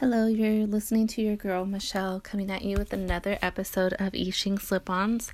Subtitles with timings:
[0.00, 4.60] Hello, you're listening to your girl Michelle coming at you with another episode of Yixing
[4.60, 5.32] Slip Ons.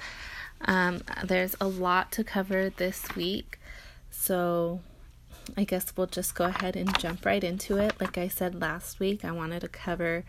[0.61, 3.59] Um, there's a lot to cover this week,
[4.09, 4.81] so
[5.57, 8.01] I guess we'll just go ahead and jump right into it.
[8.01, 10.25] Like I said last week, I wanted to cover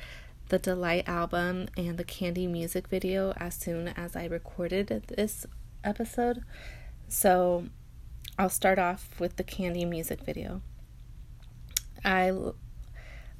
[0.50, 5.46] the Delight album and the Candy music video as soon as I recorded this
[5.84, 6.44] episode.
[7.08, 7.66] So
[8.40, 10.64] I'll start off with the Candy music video.
[12.04, 12.32] I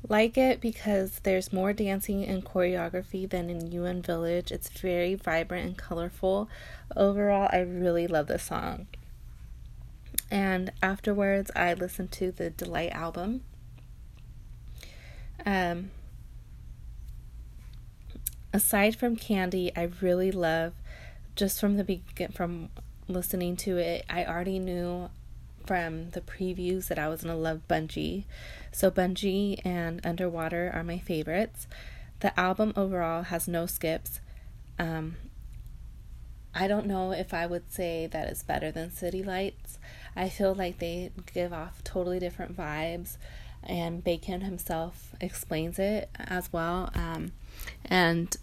[0.08, 4.52] like it because there's more dancing and choreography than in UN Village.
[4.52, 6.50] It's very vibrant and colorful.
[6.96, 8.88] Overall, I really love this song.
[10.30, 13.44] And afterwards, I listened to the Delight album.
[15.46, 15.92] Um,
[18.52, 20.74] aside from Candy, I really love
[21.36, 22.70] just from the begin from
[23.08, 24.06] listening to it.
[24.10, 25.10] I already knew
[25.66, 28.26] from the previews that I was to love Bungee.
[28.72, 31.68] So, Bungee and Underwater are my favorites.
[32.20, 34.20] The album overall has no skips.
[34.80, 35.16] Um,
[36.56, 39.80] I don't know if I would say that it's better than City Lights.
[40.16, 43.18] I feel like they give off totally different vibes,
[43.64, 46.92] and Bacon himself explains it as well.
[46.94, 47.32] Um,
[47.86, 48.36] and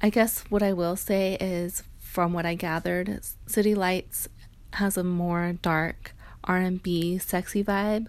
[0.00, 4.28] I guess what I will say is, from what I gathered, City Lights
[4.78, 8.06] has a more dark R&B sexy vibe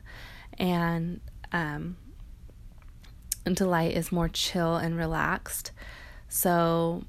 [0.58, 1.20] and
[1.52, 1.98] um
[3.52, 5.72] Delight is more chill and relaxed.
[6.28, 7.06] So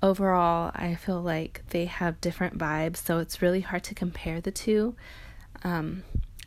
[0.00, 4.52] overall, I feel like they have different vibes, so it's really hard to compare the
[4.52, 4.94] two.
[5.64, 6.04] Um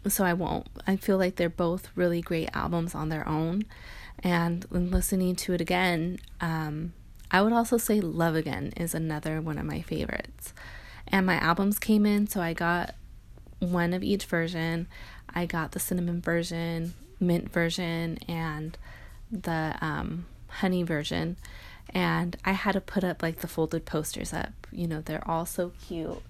[0.08, 0.68] so I won't.
[0.88, 3.64] I feel like they're both really great albums on their own.
[4.20, 6.94] And when listening to it again, um,
[7.32, 10.54] I would also say Love Again is another one of my favorites
[11.08, 12.96] and my albums came in, so I got
[13.60, 14.88] one of each version.
[15.34, 18.78] I got the cinnamon version, mint version, and
[19.32, 21.38] the um, honey version.
[21.90, 24.68] And I had to put up like the folded posters up.
[24.72, 26.22] You know, they're all so cute.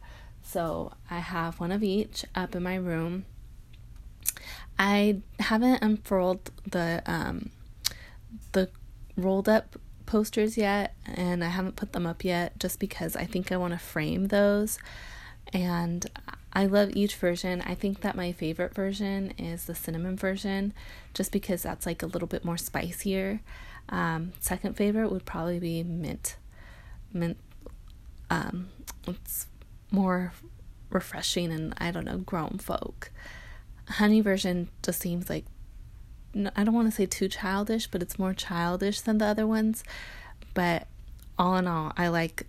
[0.44, 3.26] So I have one of each up in my room.
[4.78, 7.50] I haven't unfurled the um,
[8.52, 8.70] the
[9.16, 13.52] rolled up posters yet, and I haven't put them up yet just because I think
[13.52, 14.78] I want to frame those.
[15.54, 16.06] And
[16.54, 17.62] I love each version.
[17.62, 20.74] I think that my favorite version is the cinnamon version,
[21.14, 23.42] just because that's like a little bit more spicier.
[23.90, 26.38] Um, second favorite would probably be mint.
[27.14, 27.38] Mint,
[28.30, 28.70] um,
[29.08, 29.48] it's
[29.92, 30.34] more
[30.90, 33.12] refreshing and I don't know, grown folk.
[33.88, 35.46] Honey version just seems like
[36.36, 39.84] I don't want to say too childish, but it's more childish than the other ones.
[40.54, 40.88] But
[41.38, 42.46] all in all, I like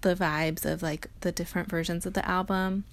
[0.00, 2.84] the vibes of like the different versions of the album.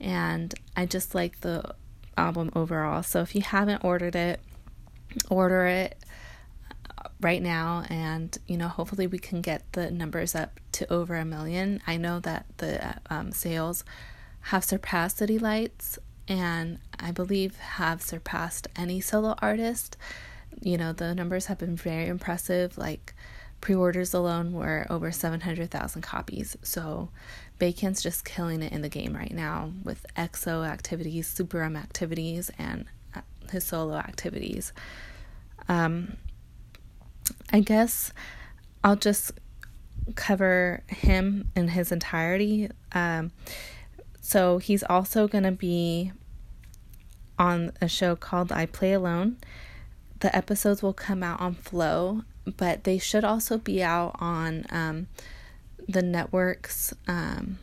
[0.00, 1.74] And I just like the
[2.16, 3.02] album overall.
[3.02, 4.40] So if you haven't ordered it,
[5.30, 5.96] order it
[7.20, 11.24] right now and you know hopefully we can get the numbers up to over a
[11.24, 13.84] million i know that the um, sales
[14.40, 19.96] have surpassed city lights and I believe have surpassed any solo artist.
[20.60, 22.76] You know, the numbers have been very impressive.
[22.78, 23.14] Like
[23.60, 26.56] pre orders alone were over 700,000 copies.
[26.62, 27.10] So
[27.58, 32.50] Bacon's just killing it in the game right now with EXO activities, Super M activities,
[32.58, 33.20] and uh,
[33.50, 34.72] his solo activities.
[35.68, 36.16] Um,
[37.52, 38.12] I guess
[38.84, 39.32] I'll just
[40.14, 42.68] cover him in his entirety.
[42.92, 43.32] Um,
[44.26, 46.10] so he's also going to be
[47.38, 49.36] on a show called I Play Alone.
[50.18, 52.22] The episodes will come out on Flow,
[52.56, 55.06] but they should also be out on um,
[55.88, 57.60] the network's um,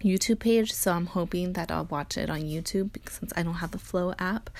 [0.00, 0.72] YouTube page.
[0.72, 4.14] So I'm hoping that I'll watch it on YouTube since I don't have the Flow
[4.18, 4.50] app.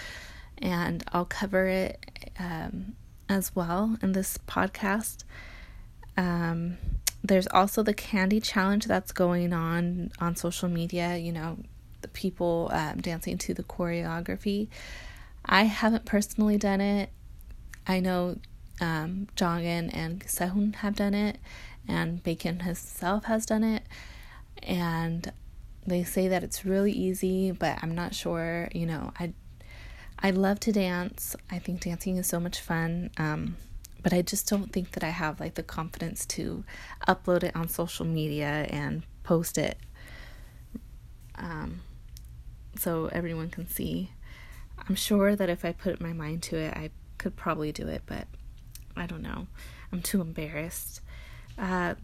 [0.59, 2.95] And I'll cover it um,
[3.29, 5.25] as well in this podcast.
[6.17, 6.79] Um,
[7.23, 11.17] there's also the candy challenge that's going on on social media.
[11.17, 11.59] You know,
[12.01, 14.69] the people um, dancing to the choreography.
[15.45, 17.11] I haven't personally done it.
[17.87, 18.37] I know
[18.81, 21.39] um, Jongin and Sehun have done it,
[21.87, 23.83] and Bacon himself has done it,
[24.63, 25.33] and
[25.87, 28.69] they say that it's really easy, but I'm not sure.
[28.73, 29.33] You know, I
[30.19, 31.35] I love to dance.
[31.51, 33.11] I think dancing is so much fun.
[33.17, 33.57] Um,
[34.03, 36.65] but I just don't think that I have like the confidence to
[37.07, 39.79] upload it on social media and post it.
[41.35, 41.81] Um,
[42.77, 44.11] so everyone can see.
[44.89, 48.03] I'm sure that if I put my mind to it, I could probably do it,
[48.07, 48.27] but
[48.97, 49.47] I don't know.
[49.93, 51.01] I'm too embarrassed.
[51.59, 51.95] Uh,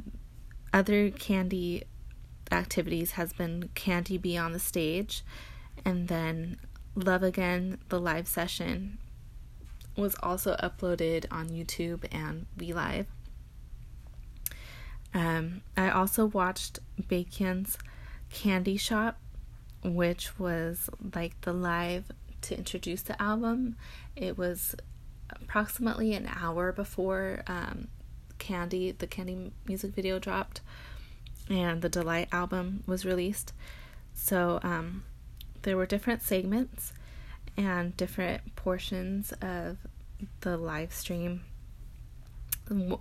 [0.73, 1.85] other candy
[2.51, 5.25] activities has been Candy be on the stage,
[5.85, 6.59] and then
[6.95, 8.99] Love Again, the live session,
[9.97, 13.07] was also uploaded on YouTube and V Live.
[15.13, 17.79] Um, I also watched Bacon's
[18.31, 19.19] Candy Shop,
[19.85, 22.11] which was like the live
[22.43, 23.77] to introduce the album.
[24.17, 24.75] It was
[25.31, 27.89] approximately an hour before um,
[28.39, 30.61] Candy, the Candy music video dropped,
[31.49, 33.53] and the Delight album was released.
[34.15, 35.05] So um,
[35.63, 36.93] there were different segments
[37.57, 39.79] and different portions of
[40.41, 41.43] the live stream.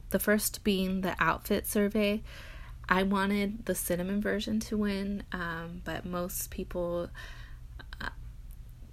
[0.10, 2.22] The first being the outfit survey.
[2.90, 7.10] I wanted the cinnamon version to win, um, but most people
[8.02, 8.10] uh,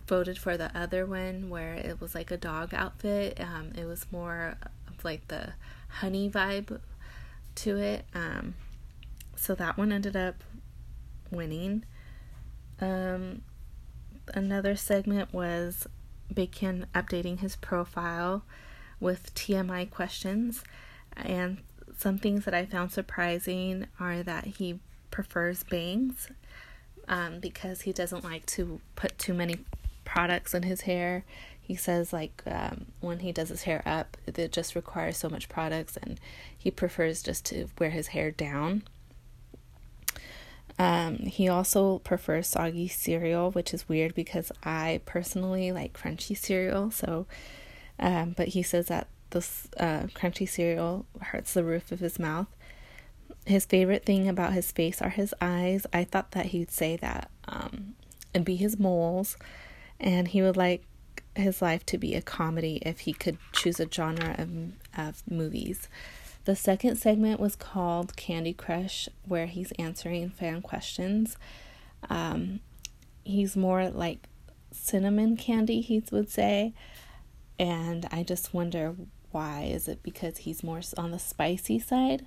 [0.06, 3.40] voted for the other one where it was like a dog outfit.
[3.40, 4.54] Um, it was more
[4.86, 5.54] of like the
[5.88, 6.78] honey vibe
[7.56, 8.04] to it.
[8.14, 8.54] Um,
[9.34, 10.36] so that one ended up
[11.32, 11.84] winning.
[12.80, 13.42] Um,
[14.34, 15.86] another segment was
[16.32, 18.44] Bacon updating his profile
[18.98, 20.62] with TMI questions.
[21.16, 21.58] And
[21.96, 24.78] some things that I found surprising are that he
[25.10, 26.28] prefers bangs
[27.08, 29.58] um, because he doesn't like to put too many
[30.04, 31.24] products in his hair.
[31.60, 35.48] He says, like, um, when he does his hair up, it just requires so much
[35.48, 36.18] products, and
[36.56, 38.82] he prefers just to wear his hair down.
[40.80, 46.90] Um, he also prefers soggy cereal, which is weird because I personally like crunchy cereal.
[46.90, 47.26] So,
[47.98, 52.46] um, but he says that this uh, crunchy cereal hurts the roof of his mouth.
[53.44, 55.86] His favorite thing about his face are his eyes.
[55.92, 57.94] I thought that he'd say that um,
[58.32, 59.36] and be his moles,
[60.00, 60.84] and he would like
[61.36, 64.48] his life to be a comedy if he could choose a genre of
[64.96, 65.90] of movies.
[66.50, 71.36] The second segment was called Candy Crush, where he's answering fan questions.
[72.08, 72.58] Um,
[73.22, 74.26] he's more like
[74.72, 76.74] cinnamon candy, he would say.
[77.56, 78.96] And I just wonder
[79.30, 79.70] why.
[79.72, 82.26] Is it because he's more on the spicy side?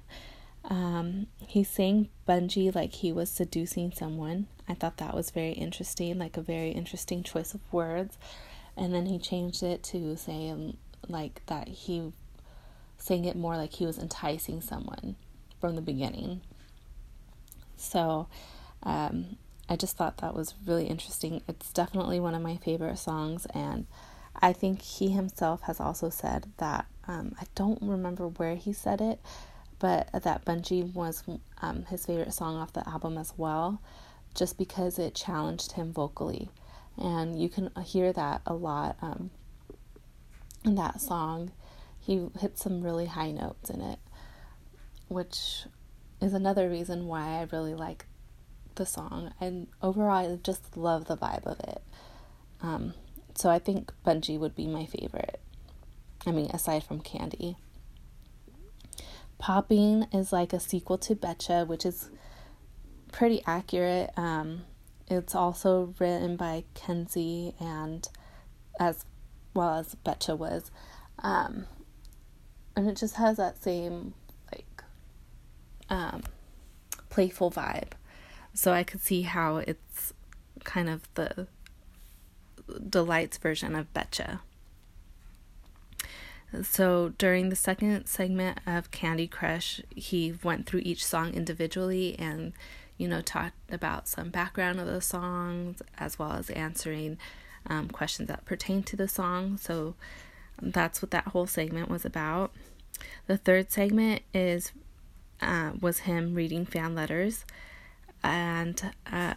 [0.63, 4.47] Um, he's saying Bungee like he was seducing someone.
[4.69, 8.17] I thought that was very interesting, like a very interesting choice of words.
[8.77, 10.77] And then he changed it to saying
[11.09, 12.13] like that he
[13.03, 15.17] saying it more like he was enticing someone
[15.59, 16.39] from the beginning.
[17.75, 18.27] So
[18.81, 19.35] um,
[19.67, 21.41] I just thought that was really interesting.
[21.45, 23.88] It's definitely one of my favorite songs, and
[24.41, 26.85] I think he himself has also said that.
[27.05, 29.19] Um, I don't remember where he said it,
[29.79, 31.25] but that Bungee was
[31.61, 33.81] um, his favorite song off the album as well,
[34.33, 36.47] just because it challenged him vocally.
[36.97, 39.29] And you can hear that a lot um,
[40.63, 41.51] in that song
[42.05, 44.00] he hit some really high notes in it,
[45.07, 45.65] which
[46.21, 48.05] is another reason why I really like
[48.75, 49.33] the song.
[49.39, 51.81] And overall, I just love the vibe of it.
[52.61, 52.94] Um,
[53.35, 55.39] so I think Bungee would be my favorite.
[56.25, 57.55] I mean, aside from Candy.
[59.38, 62.09] Popping is like a sequel to Betcha, which is
[63.11, 64.11] pretty accurate.
[64.17, 64.63] Um,
[65.07, 68.07] it's also written by Kenzie and
[68.79, 69.06] as
[69.53, 70.71] well as Betcha was.
[71.19, 71.65] Um,
[72.75, 74.13] and it just has that same
[74.51, 74.83] like
[75.89, 76.23] um,
[77.09, 77.91] playful vibe.
[78.53, 80.13] So I could see how it's
[80.63, 81.47] kind of the
[82.89, 84.41] Delight's version of Betcha.
[86.61, 92.53] So during the second segment of Candy Crush, he went through each song individually and,
[92.95, 97.18] you know, talked about some background of the songs as well as answering
[97.65, 99.57] um, questions that pertain to the song.
[99.57, 99.95] So
[100.62, 102.52] that's what that whole segment was about.
[103.28, 104.72] The third segment is
[105.42, 107.45] uh, was him reading fan letters,
[108.24, 109.33] and uh,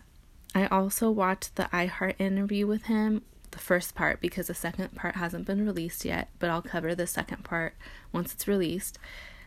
[0.54, 5.16] I also watched the iHeart interview with him, the first part because the second part
[5.16, 7.74] hasn't been released yet, but I'll cover the second part
[8.12, 8.98] once it's released.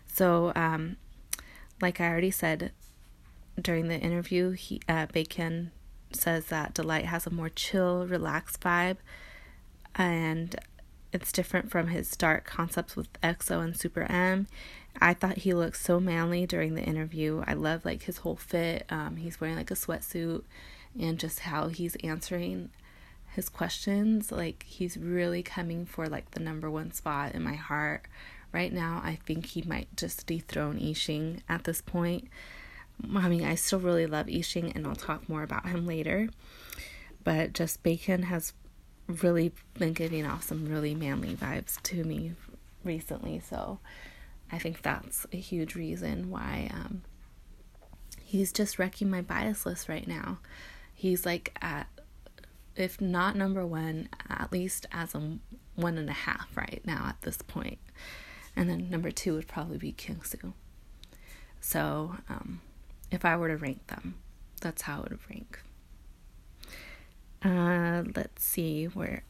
[0.05, 0.97] So, um,
[1.81, 2.71] like I already said
[3.59, 5.69] during the interview, he uh, Baekhyun
[6.11, 8.97] says that Delight has a more chill, relaxed vibe,
[9.95, 10.55] and
[11.11, 14.47] it's different from his dark concepts with EXO and Super M.
[15.01, 17.43] I thought he looked so manly during the interview.
[17.47, 18.85] I love like his whole fit.
[18.89, 20.43] Um, he's wearing like a sweatsuit
[20.99, 22.69] and just how he's answering
[23.33, 24.31] his questions.
[24.31, 28.05] Like he's really coming for like the number one spot in my heart.
[28.51, 32.27] Right now, I think he might just dethrone Yixing at this point.
[33.15, 36.29] I mean, I still really love Yixing, and I'll talk more about him later.
[37.23, 38.53] But just Bacon has
[39.09, 42.33] really been giving off some really manly vibes to me
[42.83, 43.39] recently.
[43.39, 43.79] So
[44.51, 47.01] I think that's a huge reason why um,
[48.21, 50.39] he's just wrecking my bias list right now.
[50.93, 51.87] He's like at
[52.75, 55.37] if not number one, at least as a
[55.75, 57.79] one and a half right now at this point.
[58.55, 60.53] And then number two would probably be Kyungsoo.
[61.59, 62.61] So, um,
[63.11, 64.15] if I were to rank them,
[64.61, 65.59] that's how it would rank.
[67.43, 69.23] Uh, let's see where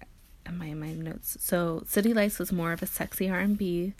[0.46, 1.38] am I in my notes.
[1.40, 3.94] So, City Lights was more of a sexy R&B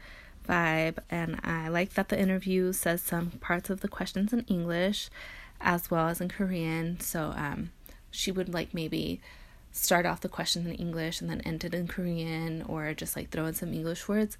[0.48, 5.10] vibe, and I like that the interview says some parts of the questions in English
[5.62, 7.00] as well as in Korean.
[7.00, 7.72] So, um,
[8.12, 9.22] she would like maybe
[9.72, 13.30] start off the question in English and then end it in Korean, or just like
[13.30, 14.38] throw in some English words.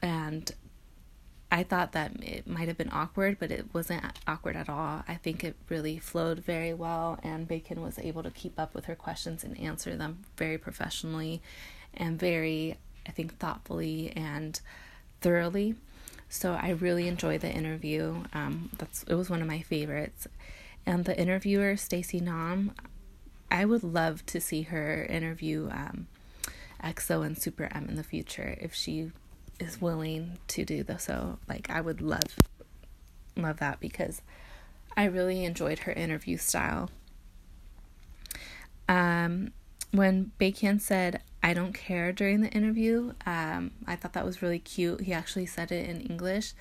[0.00, 0.50] And
[1.54, 5.04] I thought that it might have been awkward, but it wasn't awkward at all.
[5.06, 8.86] I think it really flowed very well, and Bacon was able to keep up with
[8.86, 11.40] her questions and answer them very professionally
[11.96, 14.60] and very, I think, thoughtfully and
[15.20, 15.76] thoroughly.
[16.28, 18.24] So I really enjoyed the interview.
[18.32, 20.26] Um, that's it was one of my favorites.
[20.84, 22.72] And the interviewer, Stacy Nam,
[23.48, 26.08] I would love to see her interview um,
[26.82, 29.12] EXO and Super M in the future if she
[29.60, 31.04] is willing to do this.
[31.04, 32.36] So, like, I would love,
[33.36, 34.22] love that because
[34.96, 36.90] I really enjoyed her interview style.
[38.88, 39.52] Um,
[39.90, 44.58] when Baekhyun said, I don't care during the interview, um, I thought that was really
[44.58, 45.02] cute.
[45.02, 46.52] He actually said it in English.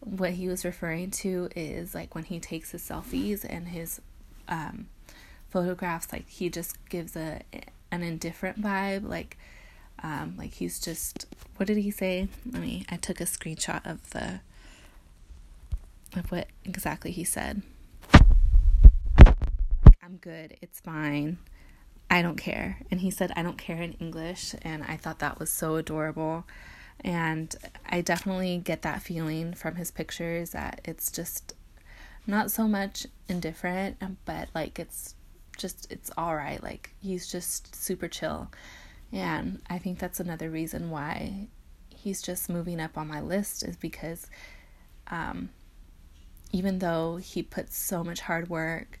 [0.00, 4.00] What he was referring to is like when he takes his selfies and his
[4.46, 4.88] um,
[5.50, 7.40] photographs, like he just gives a
[7.90, 9.38] an indifferent vibe, like
[10.02, 11.26] um, like he's just
[11.56, 12.28] what did he say?
[12.50, 14.40] Let me I took a screenshot of the
[16.14, 17.62] of what exactly he said.
[20.02, 21.38] I'm good, it's fine.
[22.08, 22.78] I don't care.
[22.90, 26.44] And he said I don't care in English and I thought that was so adorable.
[27.00, 27.54] And
[27.88, 31.54] I definitely get that feeling from his pictures that it's just
[32.26, 35.14] not so much indifferent, but like it's
[35.56, 36.62] just it's all right.
[36.62, 38.50] Like he's just super chill.
[39.12, 41.48] And I think that's another reason why
[41.94, 44.28] he's just moving up on my list is because
[45.08, 45.50] um,
[46.52, 49.00] even though he puts so much hard work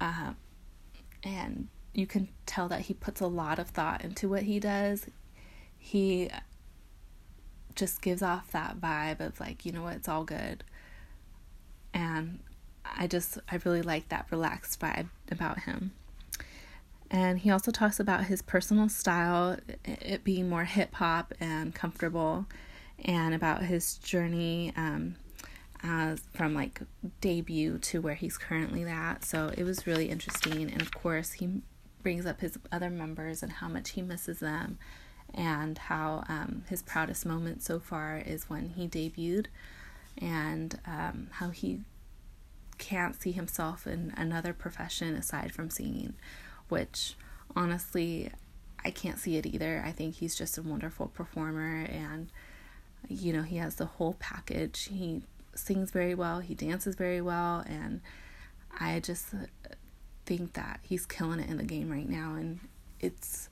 [0.00, 0.32] uh,
[1.22, 5.06] and you can tell that he puts a lot of thought into what he does,
[5.78, 6.30] he
[7.74, 10.64] just gives off that vibe of like, you know what, it's all good.
[11.94, 12.40] And
[12.84, 15.92] I just, I really like that relaxed vibe about him.
[17.10, 22.46] And he also talks about his personal style, it being more hip hop and comfortable,
[23.04, 25.16] and about his journey um,
[25.82, 26.80] as from like
[27.20, 29.24] debut to where he's currently at.
[29.24, 30.70] So it was really interesting.
[30.70, 31.62] And of course, he
[32.02, 34.78] brings up his other members and how much he misses them,
[35.34, 39.46] and how um, his proudest moment so far is when he debuted,
[40.18, 41.80] and um, how he
[42.78, 46.14] can't see himself in another profession aside from singing
[46.68, 47.14] which
[47.54, 48.30] honestly,
[48.84, 49.82] I can't see it either.
[49.84, 52.30] I think he's just a wonderful performer and
[53.08, 54.88] you know, he has the whole package.
[54.92, 55.22] He
[55.54, 58.00] sings very well, he dances very well, and
[58.78, 59.26] I just
[60.24, 62.58] think that he's killing it in the game right now and
[62.98, 63.48] it's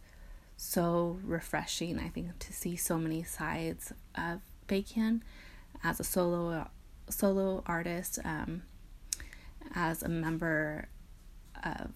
[0.57, 5.21] so refreshing I think to see so many sides of Baekhyun
[5.83, 6.69] as a solo
[7.09, 8.63] solo artist um,
[9.75, 10.89] as a member
[11.63, 11.91] of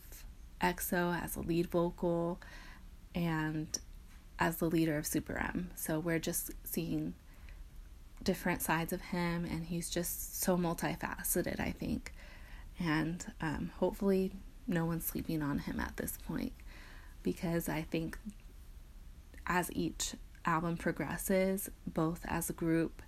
[0.61, 2.41] EXO as a lead vocal
[3.15, 3.79] and
[4.38, 5.71] as the leader of Super M.
[5.75, 7.15] So we're just seeing
[8.23, 12.12] different sides of him, and he's just so multifaceted, I think.
[12.79, 14.33] And um, hopefully,
[14.67, 16.53] no one's sleeping on him at this point
[17.23, 18.19] because I think
[19.47, 23.03] as each album progresses, both as a group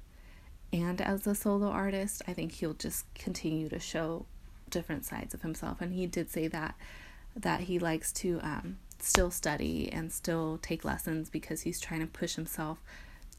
[0.72, 4.26] and as a solo artist, I think he'll just continue to show
[4.68, 5.80] different sides of himself.
[5.80, 6.74] And he did say that
[7.36, 12.06] that he likes to um, still study and still take lessons because he's trying to
[12.06, 12.78] push himself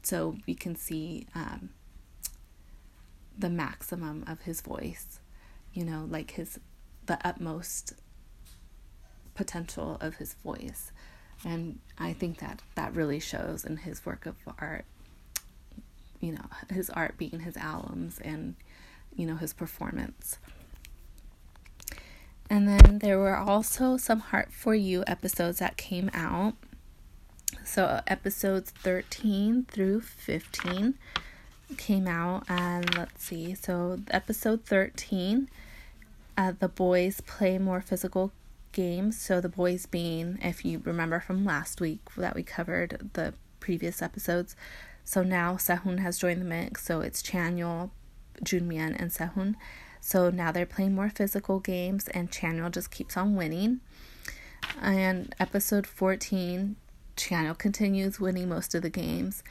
[0.02, 1.70] so we can see um,
[3.38, 5.20] the maximum of his voice,
[5.72, 6.58] you know, like his
[7.06, 7.94] the utmost
[9.34, 10.92] potential of his voice.
[11.44, 14.84] And I think that that really shows in his work of art,
[16.20, 18.54] you know, his art being his albums and,
[19.16, 20.38] you know, his performance.
[22.52, 26.52] And then there were also some Heart for You episodes that came out.
[27.64, 30.98] So episodes 13 through 15
[31.78, 33.54] came out and let's see.
[33.54, 35.48] So episode 13
[36.36, 38.32] uh, the boys play more physical
[38.72, 39.18] games.
[39.18, 44.02] So the boys being if you remember from last week that we covered the previous
[44.02, 44.54] episodes.
[45.06, 46.84] So now Sehun has joined the mix.
[46.84, 47.88] So it's Chanyeol,
[48.44, 49.54] Junmyeon and Sehun.
[50.04, 53.80] So now they're playing more physical games, and Chanyeol just keeps on winning.
[54.80, 56.74] And episode 14,
[57.16, 59.44] Chanyeol continues winning most of the games.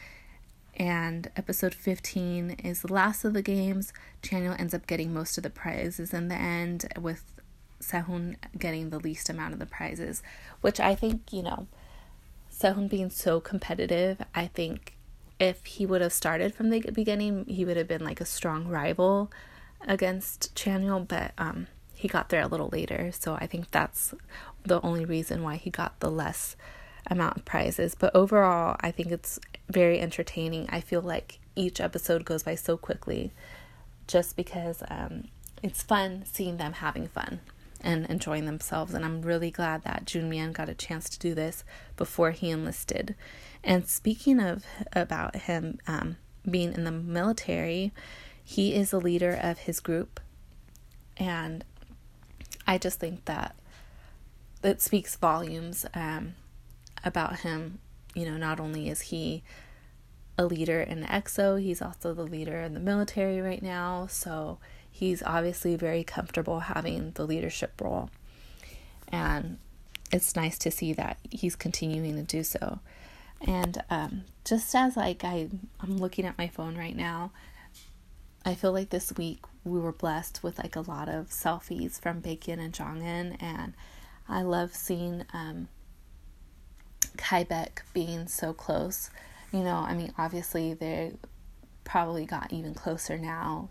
[0.75, 3.93] And episode 15 is the last of the games.
[4.21, 7.23] Chanyeol ends up getting most of the prizes in the end, with
[7.81, 10.21] Sehun getting the least amount of the prizes,
[10.59, 11.67] which I think, you know,
[12.51, 14.97] Sehun being so competitive, I think
[15.39, 18.67] if he would have started from the beginning, he would have been like a strong
[18.67, 19.31] rival
[19.87, 24.13] against Chanyeol, but um, he got there a little later, so I think that's
[24.63, 26.55] the only reason why he got the less
[27.07, 27.95] amount of prizes.
[27.95, 30.67] But overall, I think it's very entertaining.
[30.69, 33.31] I feel like each episode goes by so quickly
[34.07, 35.25] just because um,
[35.63, 37.39] it's fun seeing them having fun
[37.83, 38.93] and enjoying themselves.
[38.93, 41.63] And I'm really glad that Junmyeon got a chance to do this
[41.97, 43.15] before he enlisted.
[43.63, 46.17] And speaking of about him um,
[46.49, 47.91] being in the military,
[48.51, 50.19] he is the leader of his group,
[51.15, 51.63] and
[52.67, 53.55] I just think that
[54.61, 56.33] it speaks volumes um,
[57.05, 57.79] about him.
[58.13, 59.41] You know, not only is he
[60.37, 64.07] a leader in EXO, he's also the leader in the military right now.
[64.07, 64.59] So
[64.91, 68.09] he's obviously very comfortable having the leadership role.
[69.07, 69.59] And
[70.11, 72.79] it's nice to see that he's continuing to do so.
[73.39, 75.47] And um, just as like I,
[75.79, 77.31] I'm looking at my phone right now,
[78.43, 82.21] I feel like this week we were blessed with like a lot of selfies from
[82.21, 83.73] Baekhyun and Jongin, and
[84.27, 85.67] I love seeing um,
[87.17, 89.09] Baek being so close.
[89.51, 91.13] You know, I mean, obviously they
[91.83, 93.69] probably got even closer now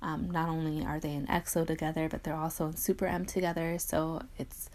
[0.00, 3.78] um, not only are they in EXO together, but they're also in Super M together.
[3.78, 4.70] So it's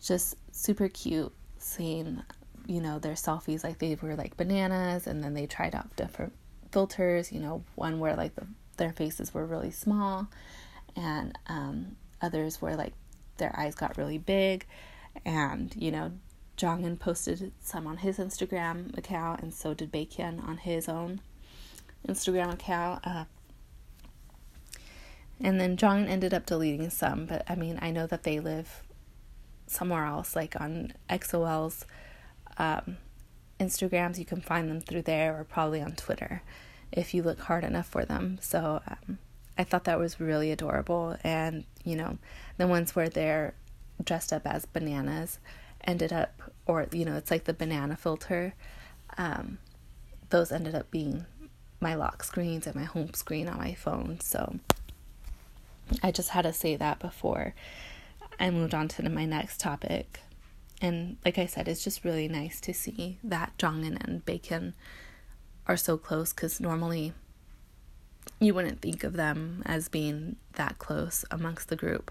[0.00, 2.22] just super cute seeing,
[2.66, 6.32] you know, their selfies like they were like bananas, and then they tried out different
[6.70, 7.32] filters.
[7.32, 8.46] You know, one where like the,
[8.80, 10.26] their faces were really small,
[10.96, 12.94] and um, others were like
[13.36, 14.66] their eyes got really big,
[15.24, 16.12] and you know.
[16.56, 21.22] Jongin posted some on his Instagram account, and so did Baekhyun on his own
[22.06, 23.06] Instagram account.
[23.06, 23.24] Uh,
[25.40, 28.82] and then John ended up deleting some, but I mean, I know that they live
[29.66, 31.86] somewhere else, like on EXO-L's
[32.58, 32.98] um,
[33.58, 34.18] Instagrams.
[34.18, 36.42] You can find them through there or probably on Twitter
[36.92, 38.38] if you look hard enough for them.
[38.40, 39.18] So um,
[39.56, 41.16] I thought that was really adorable.
[41.22, 42.18] And, you know,
[42.56, 43.54] the ones where they're
[44.02, 45.38] dressed up as bananas
[45.84, 48.54] ended up, or, you know, it's like the banana filter.
[49.18, 49.58] Um,
[50.30, 51.26] those ended up being
[51.80, 54.20] my lock screens and my home screen on my phone.
[54.20, 54.56] So
[56.02, 57.54] I just had to say that before
[58.38, 60.20] I moved on to my next topic.
[60.80, 64.72] And like I said, it's just really nice to see that Jongin and Baekhyun
[65.70, 67.12] are so close because normally
[68.40, 72.10] you wouldn't think of them as being that close amongst the group.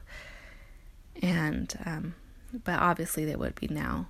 [1.21, 2.15] And, um,
[2.63, 4.07] but obviously they would be now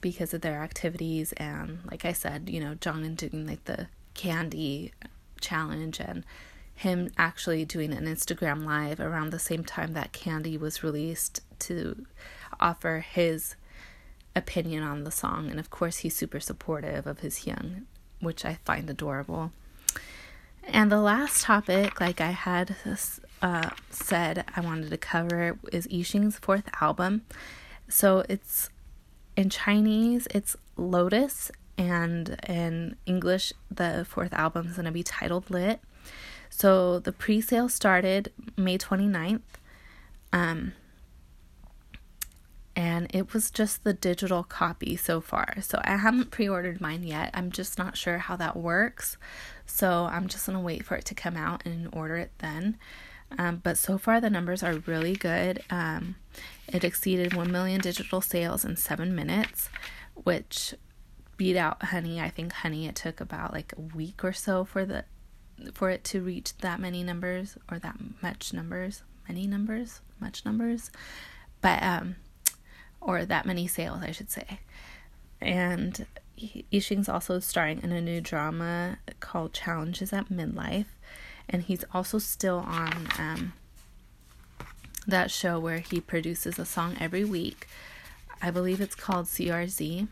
[0.00, 1.32] because of their activities.
[1.34, 4.92] And like I said, you know, Jongin doing like the candy
[5.40, 6.24] challenge and
[6.74, 12.06] him actually doing an Instagram live around the same time that Candy was released to
[12.58, 13.54] offer his
[14.34, 15.48] opinion on the song.
[15.48, 17.84] And of course, he's super supportive of his hyung,
[18.24, 19.52] which I find adorable.
[20.66, 22.76] And the last topic, like I had
[23.42, 27.22] uh, said, I wanted to cover is Yixing's fourth album.
[27.88, 28.70] So it's
[29.36, 35.50] in Chinese, it's Lotus, and in English, the fourth album is going to be titled
[35.50, 35.80] Lit.
[36.48, 39.42] So the pre sale started May 29th.
[40.32, 40.72] Um,
[42.76, 45.56] and it was just the digital copy so far.
[45.60, 47.30] So I haven't pre ordered mine yet.
[47.34, 49.16] I'm just not sure how that works.
[49.66, 52.78] So I'm just going to wait for it to come out and order it then.
[53.38, 55.62] Um, but so far, the numbers are really good.
[55.70, 56.16] Um,
[56.68, 59.70] it exceeded 1 million digital sales in seven minutes,
[60.14, 60.74] which
[61.36, 62.20] beat out Honey.
[62.20, 65.04] I think Honey, it took about like a week or so for the
[65.72, 70.90] for it to reach that many numbers or that much numbers, many numbers, much numbers,
[71.60, 72.16] but um,
[73.04, 74.58] or that many sales, I should say.
[75.40, 76.06] And
[76.38, 80.86] Yixing's also starring in a new drama called Challenges at Midlife,
[81.48, 83.52] and he's also still on um,
[85.06, 87.68] that show where he produces a song every week.
[88.42, 90.08] I believe it's called CRZ,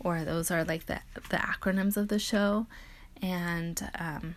[0.00, 2.66] or those are like the the acronyms of the show,
[3.20, 4.36] and um,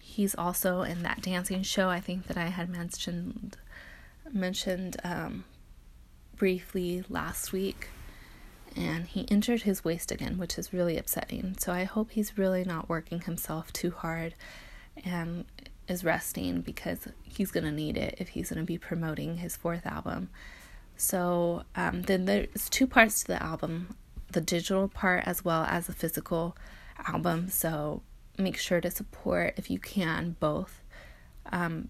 [0.00, 3.56] he's also in that dancing show I think that I had mentioned
[4.32, 5.44] mentioned um,
[6.38, 7.88] briefly last week
[8.76, 12.64] and he injured his waist again which is really upsetting so I hope he's really
[12.64, 14.34] not working himself too hard
[15.04, 15.44] and
[15.88, 19.56] is resting because he's going to need it if he's going to be promoting his
[19.56, 20.28] fourth album
[20.96, 23.96] So um, then there's two parts to the album
[24.32, 26.56] the digital part as well as the physical
[27.06, 27.48] album.
[27.48, 28.02] So
[28.36, 30.82] make sure to support, if you can, both.
[31.50, 31.88] Um,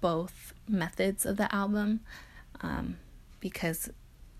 [0.00, 2.00] both methods of the album
[2.60, 2.96] um,
[3.42, 3.90] because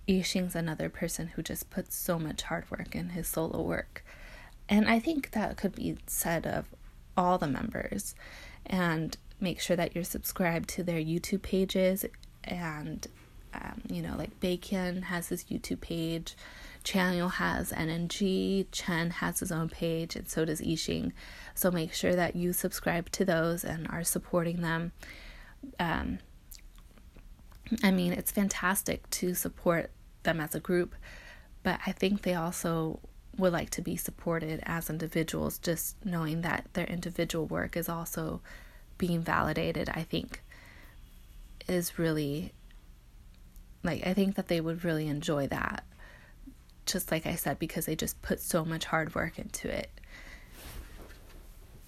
[0.08, 4.02] Yixing's another person who just puts so much hard work in his solo work.
[4.68, 6.66] And I think that could be said of
[7.16, 8.14] all the members.
[8.64, 12.06] And make sure that you're subscribed to their YouTube pages
[12.44, 13.06] and
[13.54, 16.36] um, you know, like Bacon has his YouTube page,
[16.84, 21.12] Chanyeol has NNG, Chen has his own page, and so does Yixing.
[21.54, 24.92] So make sure that you subscribe to those and are supporting them.
[25.78, 26.18] Um,
[27.82, 29.90] I mean, it's fantastic to support
[30.22, 30.94] them as a group,
[31.62, 33.00] but I think they also
[33.38, 38.40] would like to be supported as individuals, just knowing that their individual work is also
[38.98, 40.42] being validated, I think
[41.68, 42.52] is really
[43.84, 45.84] like I think that they would really enjoy that.
[46.86, 49.90] Just like I said, because they just put so much hard work into it.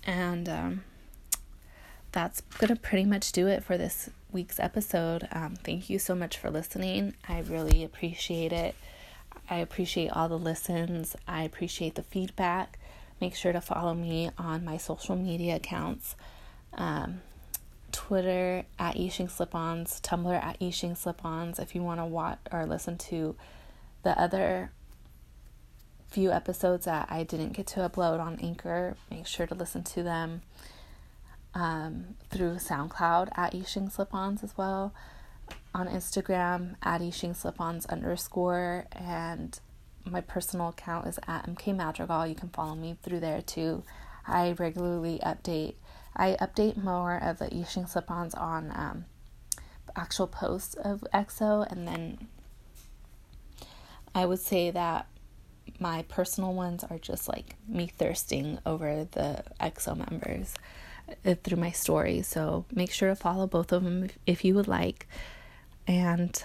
[0.04, 0.84] And um,
[2.14, 5.26] that's gonna pretty much do it for this week's episode.
[5.32, 7.14] Um, thank you so much for listening.
[7.28, 8.76] I really appreciate it.
[9.50, 11.16] I appreciate all the listens.
[11.26, 12.78] I appreciate the feedback.
[13.20, 16.14] Make sure to follow me on my social media accounts.
[16.72, 17.20] Um,
[17.90, 21.58] Twitter at Yixing Slip-Ons, Tumblr at Yixing Slip-Ons.
[21.58, 23.34] If you want to watch or listen to
[24.04, 24.70] the other
[26.08, 30.04] few episodes that I didn't get to upload on Anchor, make sure to listen to
[30.04, 30.42] them
[31.54, 34.92] um, through SoundCloud at Yixing Slip-Ons as well.
[35.74, 39.58] On Instagram at Yixing Slip-Ons underscore and
[40.04, 42.26] my personal account is at MK Madrigal.
[42.26, 43.82] You can follow me through there too.
[44.26, 45.74] I regularly update
[46.16, 49.04] I update more of the Yixing slip-ons on um,
[49.96, 52.28] actual posts of EXO, and then
[54.14, 55.08] I would say that
[55.80, 60.54] my personal ones are just like me thirsting over the EXO members
[61.24, 62.22] Uh, through my story.
[62.22, 65.06] So make sure to follow both of them if, if you would like,
[65.86, 66.42] and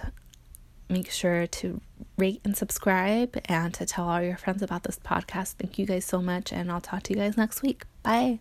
[0.88, 1.80] make sure to
[2.18, 5.54] rate and subscribe and to tell all your friends about this podcast.
[5.54, 7.84] Thank you guys so much, and I'll talk to you guys next week.
[8.02, 8.40] Bye.